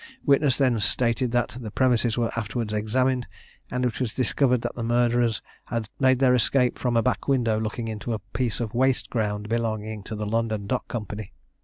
[0.25, 3.27] Witness then stated that the premises were afterwards examined,
[3.69, 7.59] and it was discovered that the murderers had made their escape from a back window
[7.61, 11.33] looking into a piece of waste ground belonging to the London Dock Company.